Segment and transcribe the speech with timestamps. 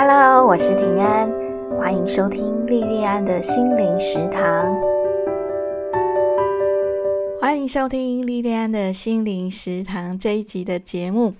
[0.00, 1.28] Hello，我是平安，
[1.76, 4.78] 欢迎收听莉莉安的心灵食堂。
[7.40, 11.34] 欢迎收听莉莉安的心灵食堂这一集的节目。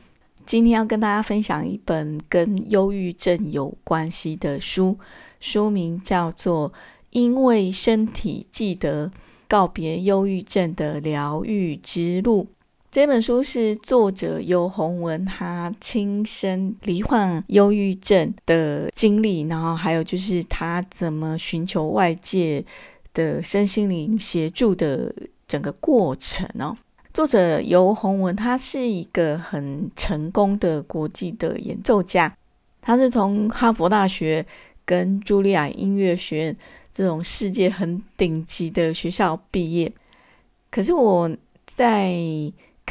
[0.45, 4.99] 今天要跟大家分享一本跟忧郁症有关系的书，
[5.39, 6.71] 书名叫做
[7.11, 9.13] 《因为身体记得
[9.47, 12.43] 告别忧郁症的疗愈之路》。
[12.91, 22.65] 这本书是作者尤鸿文他亲身罹患忧郁症的经历，然后还有就是他怎么寻求外界
[23.13, 25.15] 的身心灵协助的
[25.47, 26.75] 整个过程哦。
[27.13, 32.35] 作者尤鸿文他是一个很成功的国际的演奏家，
[32.81, 34.45] 他是从哈佛大学
[34.87, 36.57] 跟茱莉亚音乐学院
[36.95, 39.93] 这种世界很顶级的学校毕业。
[40.71, 41.31] 可是我
[41.67, 42.15] 在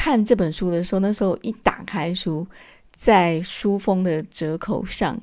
[0.08, 2.48] 看这本书的时候，那时候一打开书，
[2.96, 5.20] 在书封的折口上，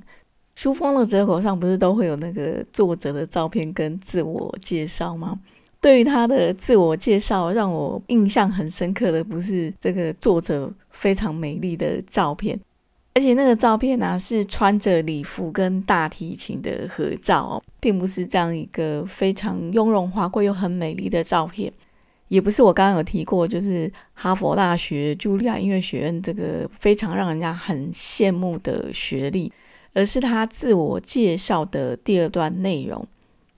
[0.56, 5.41] 书封的折口上不是都会有那个作者的照片跟自我介绍吗？
[5.81, 12.61] 对于他的自我介绍，让我印象很深刻的不是这个作者非常美丽的照片，
[13.14, 21.72] 而且那个照片呢是穿着礼服跟大提琴的合照，并不是这样一个非常雍容华贵又很美丽的照片。
[22.28, 29.53] 也不是我刚刚有提过，就是哈佛大学茱莉亚音乐学院这个非常让人家很羡慕的学历，
[29.92, 33.06] 而是他自我介绍的第二段内容。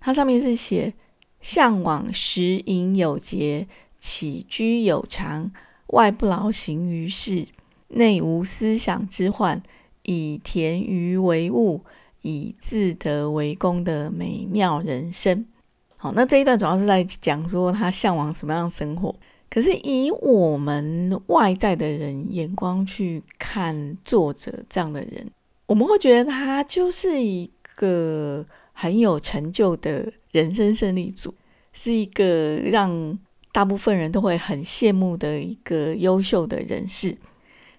[0.00, 0.92] 它上面是写：
[1.40, 3.66] 向往食饮有节，
[3.98, 5.50] 起居有常，
[5.88, 7.46] 外不劳形于事，
[7.88, 9.62] 内无思想之患，
[10.02, 11.82] 以田鱼为物，
[12.22, 15.46] 以自得为功的美妙人生。
[16.14, 19.14] 那这一段主要是在讲说他向往什么样的生活。
[19.48, 25.30] 可是以我们外在的人眼光去看作者这样的人，
[25.66, 31.32] 我们会觉得他就是一个很有成就的人生胜利组，
[31.72, 33.16] 是一个让
[33.52, 37.16] 大部分人都会很羡慕的一个优秀的人士。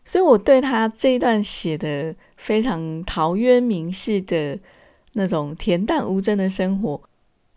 [0.06, 4.58] 所以我对他这一段写的非常陶渊明式的
[5.14, 7.00] 那种恬淡无争的生活。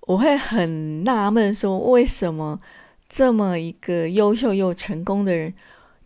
[0.03, 2.59] 我会很纳闷，说为什么
[3.09, 5.55] 这么一个优秀又成功的人，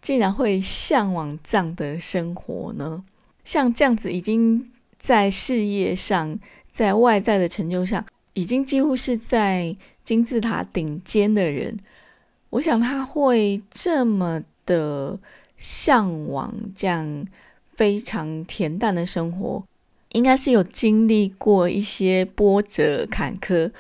[0.01, 3.05] 竟然会向往这样的生活呢？
[3.45, 6.39] 像这样子，已经在事业上、
[6.73, 11.79] 在外在的成就上，已经几乎是在金字塔顶尖的人，
[12.51, 15.19] 我想他会这么的
[15.57, 17.27] 向往这样
[17.73, 19.65] 非常恬淡的生活。
[20.15, 23.73] 应该是有经历过一些波折坎坷，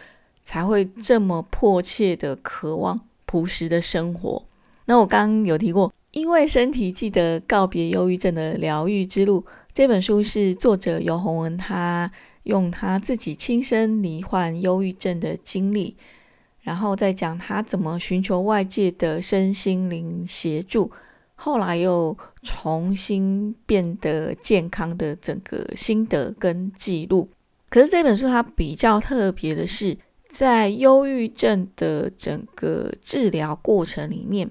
[0.42, 4.44] 才会这么迫切的渴望朴实的生活。
[4.86, 12.10] 那我刚刚有提过，因为身体记得告别忧郁症的疗愈之路这本书是作者尤鸿文，他
[12.42, 15.96] 用他自己亲身罹患忧郁症的经历，
[16.62, 20.90] 然后再讲他怎么寻求外界的身心灵协助。
[21.34, 27.28] 后来又重新变得健康的整个心得跟记录。
[27.68, 34.50] 可是这本书它比较特别的是，在忧郁症的整个治疗过程里面，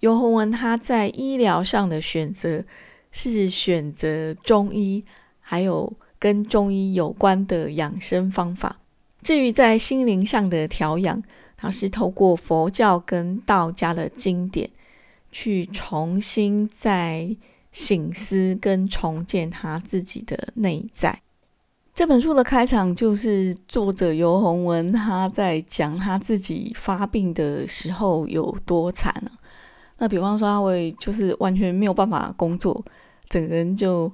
[0.00, 2.64] 尤鸿文他在医疗上的选择
[3.10, 5.04] 是选择中医，
[5.40, 8.78] 还有跟中医有关的养生方法。
[9.22, 11.20] 至于在心灵上的调养，
[11.56, 14.70] 他是透过佛教跟道家的经典。
[15.38, 17.36] 去重新再
[17.70, 21.20] 醒思跟重建他自己的内在。
[21.92, 29.36] 这本书的开场就是作者尤鸿文他在讲他自己发病的时候有多惨啊。
[29.98, 32.82] 那比方说阿伟就是完全没有办法工作，
[33.28, 34.10] 整个人就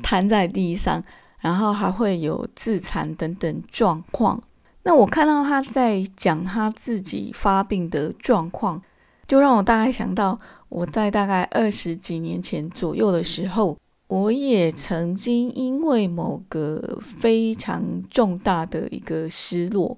[0.00, 1.02] 瘫在地上，
[1.40, 4.40] 然后还会有自残等等状况。
[4.84, 8.80] 那我看到他在讲他自己发病的状况。
[9.32, 10.38] 就让我大概想到，
[10.68, 13.74] 我在大概二十几年前左右的时候，
[14.08, 19.96] 我也曾经因为某个非常重大的一个失落，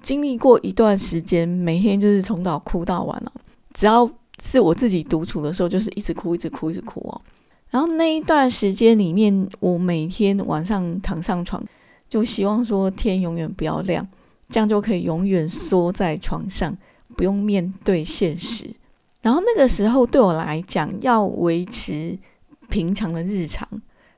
[0.00, 3.32] 经历过一段时间，每天就是从早哭到晚了。
[3.74, 4.08] 只要
[4.40, 7.20] 是我自己独处的时候，就是一直哭，一直哭，一直哭哦。
[7.70, 11.60] 然后那一段时间里面，我每天晚上躺上床，
[12.08, 14.06] 就希望说天永远不要亮，
[14.48, 16.78] 这样就可以永远缩在床上。
[17.16, 18.74] 不用面对现实，
[19.22, 22.18] 然后那个时候对我来讲，要维持
[22.68, 23.68] 平常的日常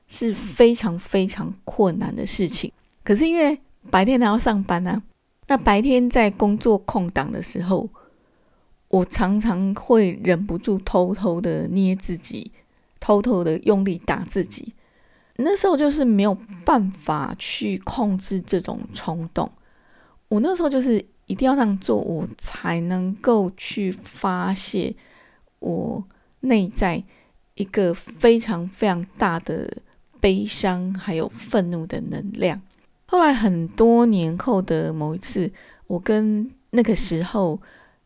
[0.07, 2.71] 是非常非常困难的事情。
[3.03, 3.59] 可是因为
[3.89, 5.01] 白天还要上班啊，
[5.47, 7.89] 那白天在工作空档的时候，
[8.87, 12.51] 我常常会忍不住偷偷的捏自己，
[12.99, 14.73] 偷偷的用力打自己。
[15.37, 19.51] 那时候就是没有办法去控制这种冲动。
[20.29, 24.93] 我那时候就是一定要这样做，我才能够去发泄
[25.59, 26.03] 我
[26.41, 27.03] 内在
[27.55, 29.77] 一个非常非常大的
[30.19, 32.61] 悲伤还有愤怒的能量。
[33.05, 35.51] 后来很多年后的某一次，
[35.87, 37.59] 我跟那个时候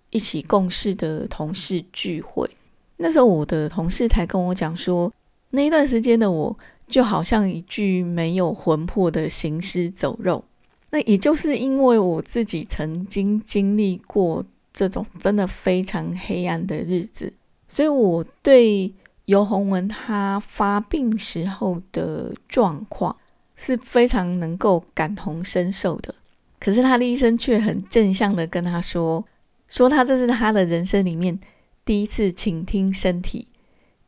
[0.09, 2.49] 一起共事的同事聚会，
[2.97, 5.11] 那时候我的同事才跟我讲说，
[5.51, 10.43] 那一段时间的我就好像一具没有魂魄的行尸走肉。
[10.89, 17.33] 那也就是因为我自己曾经经历过这种真的非常黑暗的日子，
[17.67, 18.93] 所以我对
[19.25, 23.15] 尤鸿文他发病时候的状况
[23.55, 26.15] 是非常能够感同身受的。
[26.59, 29.25] 可是他的医生却很正向的跟他说
[29.67, 31.37] ：“说他这是他的人生里面
[31.83, 33.47] 第一次倾听身体，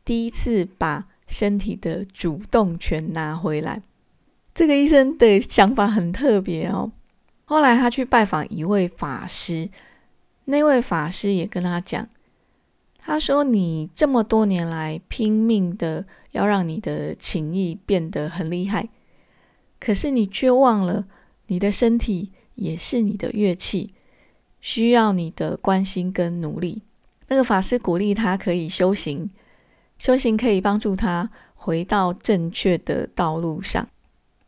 [0.04, 3.82] 第一次把身体的主动权拿回来。”
[4.60, 6.92] 这个医生的想法很特别哦。
[7.46, 9.70] 后来他去拜访一位法师，
[10.44, 12.06] 那位法师也跟他讲，
[12.98, 18.90] 他说：“你这么多年来拼命的要让你的情谊变得很厉害，
[19.78, 21.06] 可是你却忘了
[21.46, 23.94] 你的身体也是你的乐器，
[24.60, 26.82] 需要你的关心跟努力。”
[27.28, 29.30] 那个法师鼓励他可以修行，
[29.96, 33.88] 修行可以帮助他回到正确的道路上。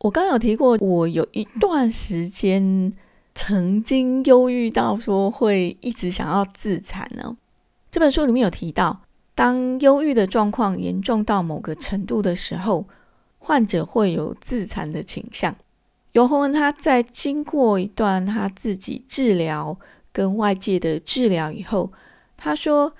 [0.03, 2.91] 我刚有提过，我有一段时间
[3.33, 7.37] 曾经忧郁到说会一直想要自残呢。
[7.89, 9.03] 这本书里面有提到，
[9.33, 12.85] 当忧郁的状况严重到某个程度的时候，
[13.39, 15.55] 患者会有自残的倾向。
[16.11, 19.79] 尤鸿文他在经过一段他自己治疗
[20.11, 21.93] 跟外界的治疗以后，
[22.35, 22.93] 他说，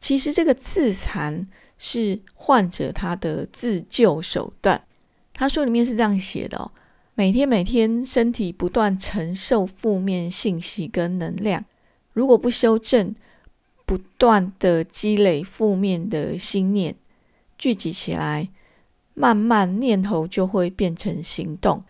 [0.00, 1.46] 其实这个自残
[1.78, 4.82] 是患者他的自救手段。
[5.38, 6.68] 他书里面是这样写的哦：
[7.14, 11.64] 每天每天身体不断承受负面信息跟能量，
[12.12, 13.14] 如果不修正，
[13.86, 16.96] 不断的积累负面的心念，
[17.56, 18.48] 聚集起来，
[19.14, 21.84] 慢慢念头就会变成行动，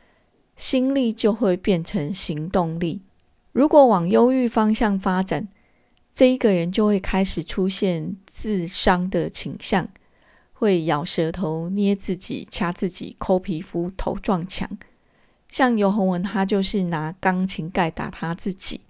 [0.55, 3.00] 心力就会变成行动力。
[3.53, 5.49] 如果往忧郁方向发展，
[6.15, 9.89] 这一个人就会开始出现自伤的倾向。
[10.58, 14.69] 会咬舌头、捏自己、掐自己、抠皮肤、头撞墙。
[15.49, 18.81] 像尤鸿文，他就是拿钢琴盖打他自己。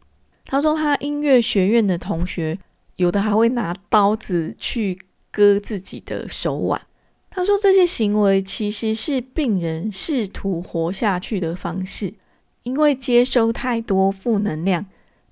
[0.47, 2.59] 他说，他音乐学院的同学
[2.97, 4.99] 有的还会拿刀子去
[5.31, 6.81] 割自己的手腕。
[7.29, 12.15] 他说，这些行为其实是病人试图活下去的方式，
[12.63, 14.87] 因为接收太多负能量，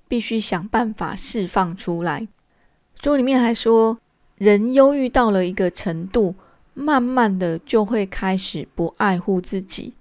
[0.07, 2.27] 必须想办法释放出来。
[3.01, 3.97] 书里面还说。
[4.37, 6.35] 人忧郁到了一个程度，
[6.73, 9.89] 慢慢的就会开始不爱护自己。《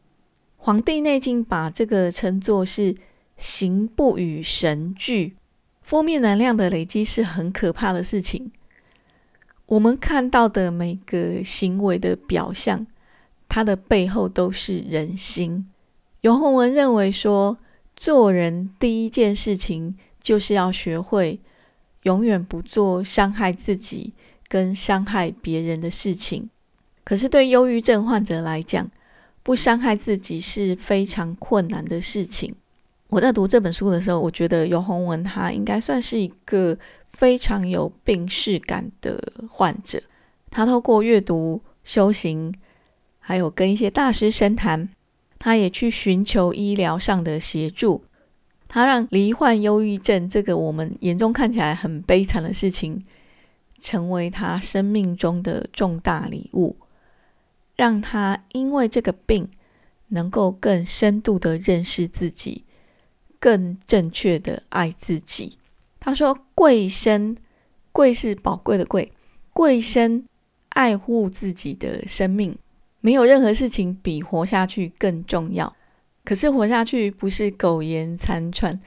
[0.57, 2.95] 黄帝内经》把这个称作是
[3.37, 5.37] “行不与神俱”。
[5.81, 8.51] 负面能量的累积是很可怕的事情。
[9.67, 12.87] 我们看到的每个行为的表象，
[13.49, 15.67] 它的背后都是人心。
[16.21, 17.57] 尤鸿文认为说，
[17.95, 21.41] 做人第一件事情就是要学会
[22.03, 24.13] 永远不做伤害自己。
[24.49, 26.49] 跟伤害别人的事情，
[27.05, 28.91] 可是对忧郁症患者来讲，
[29.43, 32.55] 不伤害自己是非常困难的事情。
[33.09, 36.77] 我在读这本书的时候，我觉得尤鸿文他应该算是一个
[37.09, 40.03] 非常有病逝感的患者。
[40.51, 42.53] 他透过阅读、修行，
[43.21, 44.89] 还有跟一些大师深谈，
[45.39, 48.05] 他也去寻求医疗上的协助。
[48.69, 53.05] 他让罹患忧郁症这个我们眼中看起来很悲惨的事情。
[53.79, 56.77] 成为他生命中的重大礼物，
[57.75, 59.51] 让他因为这个病
[60.09, 62.65] 能够更深度的认识自己，
[63.39, 65.59] 更正确的爱自己。
[65.99, 67.37] 他说：“贵身，
[67.93, 69.13] 贵是宝贵的贵，
[69.53, 70.25] 贵身
[70.71, 72.57] 爱护自己的生命，
[73.01, 75.75] 没有任何事情比活下去更重要。
[76.25, 78.81] 可是活下去不是苟延残喘，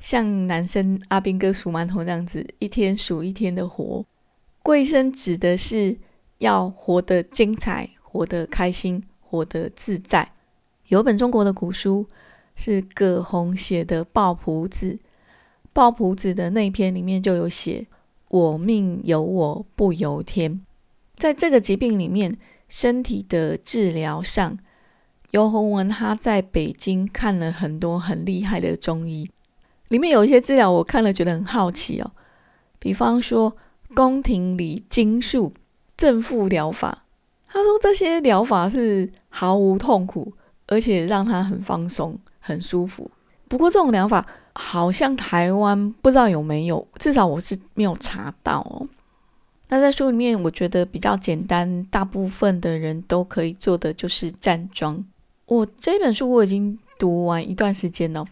[0.00, 4.04] 像男生阿兵哥数馒头这样子，一天数一天的活。”
[4.64, 5.98] 贵生指的是
[6.38, 10.32] 要活得精彩、活得开心、活得自在。
[10.86, 12.06] 有本中国的古书
[12.56, 14.92] 是葛洪写的《抱朴子》，
[15.74, 17.86] 《抱朴子》的那篇里面就有写
[18.28, 20.62] ：“我命由我不由天。”
[21.14, 24.58] 在这个疾病里面，身体的治疗上，
[25.32, 29.30] 尤鸿文他在北京看了很多很厉害的中医，
[29.88, 32.12] 里面有一些治疗我看了觉得很好奇哦，
[32.78, 33.54] 比方说。
[33.94, 35.52] 宫廷里金术
[35.96, 37.04] 正负疗法，
[37.46, 40.32] 他说这些疗法是毫无痛苦，
[40.66, 43.10] 而且让他很放松、很舒服。
[43.48, 48.88] 不过这种疗法好像台湾不知道有没有，至少我是没有查到哦。
[49.68, 55.04] 那在书里面，我觉得比较简单，大部分的人都可以做的就是站桩。
[55.46, 58.24] 我这本书我已经读完一段时间了，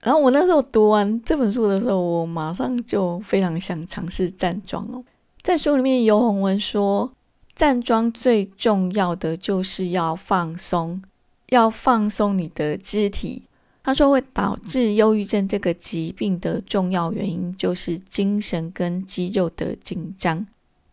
[0.00, 5.02] 然后我那时候读完这本书的时候，我马上就非常想尝试站桩哦。
[5.42, 7.12] 在书里面，尤鸿文说，
[7.54, 11.02] 站桩最重要的就是要放松，
[11.48, 13.44] 要放松你的肢体。
[13.82, 20.46] 他说，会导致忧郁症这个疾病的重要原因就是精神跟肌肉的紧张，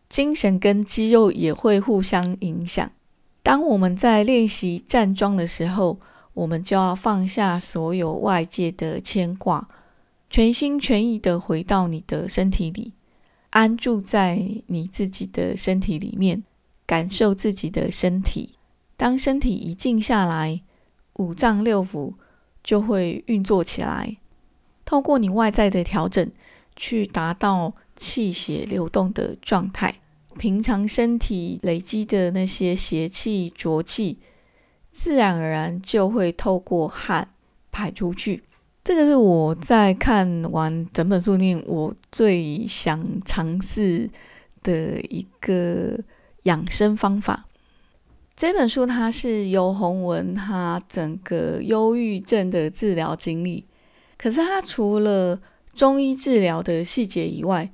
[0.08, 2.90] 精神跟肌肉也会互相影响。
[3.42, 5.98] 当我们在练习站桩的时候，
[6.36, 9.66] 我们就要放下所有外界的牵挂，
[10.28, 12.92] 全心全意的回到你的身体里。
[13.50, 16.44] 安住在你自己的身体里面，
[16.84, 18.54] 感受自己的身体。
[18.98, 20.60] 当身体一静下来，
[21.14, 22.12] 五脏六腑
[22.62, 24.18] 就会运作起来。
[24.84, 26.30] 透过你外在的调整，
[26.76, 29.94] 去达到气血流动的状态。
[30.36, 34.18] 平常身体累积的那些邪气浊气，
[34.98, 37.28] 自然而然就会透过汗
[37.70, 38.42] 排出去。
[38.82, 44.08] 这个是我在看完整本书里面我最想尝试
[44.62, 45.98] 的一个
[46.44, 47.44] 养生方法。
[48.34, 53.66] 这本书它是由洪文他整个忧郁症的治疗经历，
[54.16, 55.38] 可是他除了
[55.74, 57.70] 中医治疗的细节以外，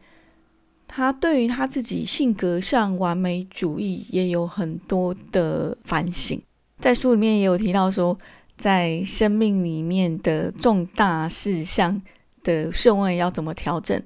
[0.89, 6.43] 他对于他自己性格上完美主义也有很多的反省。
[6.83, 8.19] 在书里面也有提到说。
[8.55, 12.01] 在生命里面的重大事项
[12.45, 14.01] 的顺位要怎么调整？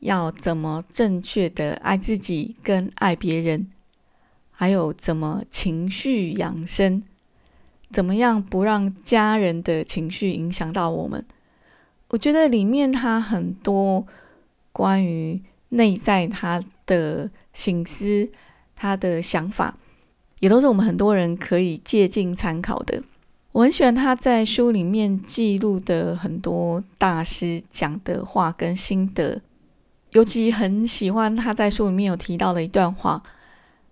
[0.00, 3.68] 要怎么正确的爱自己跟爱别人？
[4.50, 7.02] 还有怎么情绪养生？
[7.90, 11.24] 怎么样不让家人的情绪影响到我们？
[12.08, 14.06] 我觉得里面他很多
[14.70, 18.28] 关于内在他的心思、
[18.76, 19.78] 他的想法，
[20.42, 23.00] 也都是我们很多人可以借鉴参考的。
[23.52, 29.40] 我很喜欢他在书里面记录的很多大师讲的话跟心得，
[30.10, 33.22] 尤其很喜欢他在书里面有提到的一段话。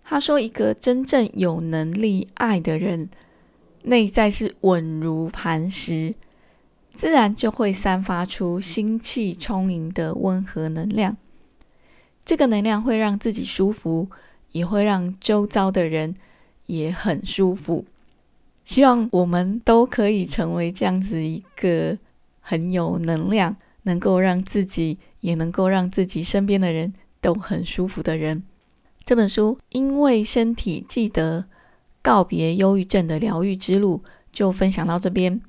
[0.02, 3.08] 他说：“一个真正有能力爱的人，
[3.84, 6.16] 内在是稳如磐石，
[6.92, 11.16] 自然就会散发出心气充盈的温和能量。
[12.24, 14.08] 这个能量会让自己舒服，
[14.50, 16.16] 也会让周遭的人
[16.70, 17.84] 也很舒服。”
[18.64, 21.98] 希望我们都可以成为这样子一个
[22.40, 28.42] 很有能量，能够让自己也能够让自己身边的人都很舒服的人。
[29.04, 31.46] 这本书因为身体记得
[32.00, 35.40] 告别忧郁症的疗愈之路，就分享到这边。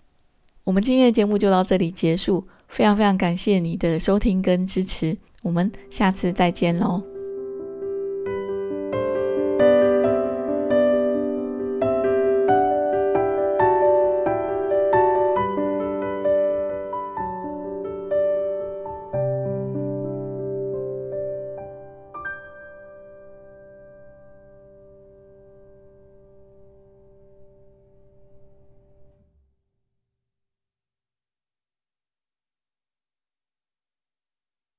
[0.64, 7.11] 我们今天的节目就到这里结束，非常非常感谢你的收听跟支持，我们下次再见喽。